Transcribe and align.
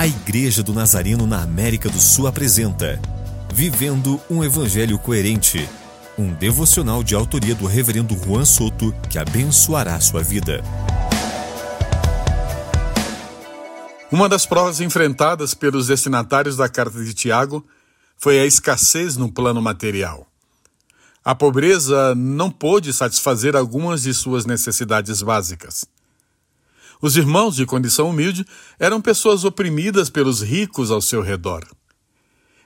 A 0.00 0.06
Igreja 0.06 0.62
do 0.62 0.72
Nazareno 0.72 1.26
na 1.26 1.42
América 1.42 1.90
do 1.90 2.00
Sul 2.00 2.26
apresenta 2.26 2.98
Vivendo 3.52 4.18
um 4.30 4.42
Evangelho 4.42 4.98
Coerente, 4.98 5.68
um 6.16 6.32
devocional 6.32 7.04
de 7.04 7.14
autoria 7.14 7.54
do 7.54 7.66
Reverendo 7.66 8.16
Juan 8.16 8.46
Soto 8.46 8.94
que 9.10 9.18
abençoará 9.18 10.00
sua 10.00 10.22
vida. 10.22 10.64
Uma 14.10 14.26
das 14.26 14.46
provas 14.46 14.80
enfrentadas 14.80 15.52
pelos 15.52 15.88
destinatários 15.88 16.56
da 16.56 16.66
carta 16.66 17.04
de 17.04 17.12
Tiago 17.12 17.62
foi 18.16 18.40
a 18.40 18.46
escassez 18.46 19.18
no 19.18 19.30
plano 19.30 19.60
material. 19.60 20.26
A 21.22 21.34
pobreza 21.34 22.14
não 22.14 22.50
pôde 22.50 22.90
satisfazer 22.94 23.54
algumas 23.54 24.00
de 24.00 24.14
suas 24.14 24.46
necessidades 24.46 25.20
básicas. 25.20 25.84
Os 27.02 27.16
irmãos 27.16 27.56
de 27.56 27.64
condição 27.64 28.10
humilde 28.10 28.44
eram 28.78 29.00
pessoas 29.00 29.44
oprimidas 29.44 30.10
pelos 30.10 30.42
ricos 30.42 30.90
ao 30.90 31.00
seu 31.00 31.22
redor. 31.22 31.66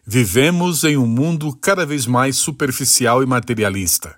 Vivemos 0.04 0.82
em 0.84 0.96
um 0.96 1.06
mundo 1.06 1.56
cada 1.60 1.86
vez 1.86 2.04
mais 2.04 2.36
superficial 2.36 3.22
e 3.22 3.26
materialista. 3.26 4.16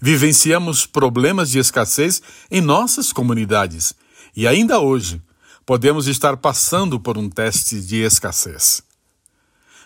Vivenciamos 0.00 0.86
problemas 0.86 1.50
de 1.50 1.58
escassez 1.58 2.22
em 2.50 2.60
nossas 2.60 3.12
comunidades 3.12 3.94
e 4.34 4.46
ainda 4.46 4.78
hoje 4.78 5.20
podemos 5.64 6.06
estar 6.06 6.36
passando 6.36 7.00
por 7.00 7.18
um 7.18 7.28
teste 7.28 7.80
de 7.80 7.96
escassez. 8.02 8.82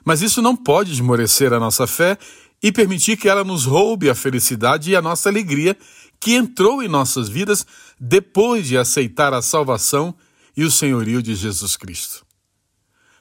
Mas 0.04 0.20
isso 0.20 0.42
não 0.42 0.54
pode 0.54 0.92
esmorecer 0.92 1.52
a 1.52 1.60
nossa 1.60 1.86
fé 1.86 2.18
e 2.62 2.70
permitir 2.70 3.16
que 3.16 3.28
ela 3.28 3.42
nos 3.42 3.64
roube 3.64 4.10
a 4.10 4.14
felicidade 4.14 4.90
e 4.90 4.96
a 4.96 5.00
nossa 5.00 5.28
alegria 5.28 5.76
que 6.20 6.34
entrou 6.34 6.82
em 6.82 6.88
nossas 6.88 7.28
vidas 7.28 7.66
depois 7.98 8.68
de 8.68 8.76
aceitar 8.76 9.32
a 9.32 9.40
salvação 9.40 10.14
e 10.54 10.62
o 10.62 10.70
senhorio 10.70 11.22
de 11.22 11.34
Jesus 11.34 11.76
Cristo. 11.76 12.24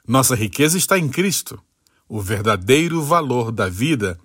Nossa 0.06 0.36
riqueza 0.36 0.78
está 0.78 1.00
em 1.00 1.08
Cristo. 1.08 1.62
O 2.08 2.20
verdadeiro 2.20 3.02
valor 3.02 3.52
da 3.52 3.70
vida 3.70 4.20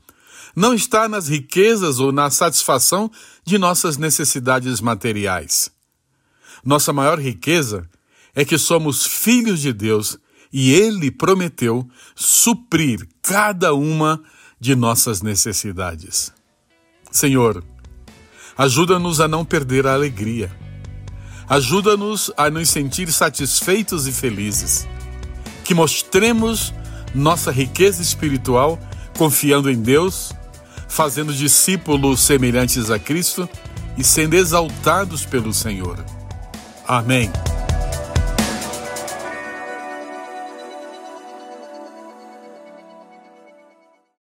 não 0.57 0.75
está 0.75 1.09
nas 1.09 1.29
riquezas 1.29 2.01
ou 2.01 2.11
na 2.11 2.31
satisfação 2.31 3.11
de 3.45 3.59
nossas 3.59 3.97
necessidades 3.97 4.81
materiais. 4.81 5.71
Nossa 6.65 6.93
maior 6.93 7.19
riqueza 7.19 7.89
é 8.35 8.45
que 8.45 8.57
somos 8.57 9.05
filhos 9.05 9.61
de 9.61 9.73
Deus 9.73 10.19
e 10.53 10.73
Ele 10.73 11.11
prometeu 11.11 11.89
suprir 12.15 13.07
cada 13.21 13.75
uma 13.75 14.23
de 14.59 14.75
nossas 14.75 15.21
necessidades. 15.21 16.33
Senhor, 17.11 17.63
ajuda-nos 18.57 19.21
a 19.21 19.29
não 19.29 19.45
perder 19.45 19.87
a 19.87 19.95
alegria. 19.95 20.51
Ajuda-nos 21.49 22.31
a 22.37 22.49
nos 22.49 22.69
sentir 22.69 23.13
satisfeitos 23.13 24.07
e 24.07 24.13
felizes. 24.13 24.89
Que 25.63 25.75
mostremos 25.75 26.73
nossa 27.15 27.51
riqueza 27.51 28.03
espiritual 28.03 28.79
confiando 29.17 29.71
em 29.71 29.81
Deus, 29.81 30.33
fazendo 30.89 31.33
discípulos 31.33 32.21
semelhantes 32.21 32.91
a 32.91 32.99
Cristo 32.99 33.49
e 33.97 34.03
sendo 34.03 34.35
exaltados 34.35 35.25
pelo 35.25 35.53
Senhor. 35.53 36.05
Amém. 36.87 37.31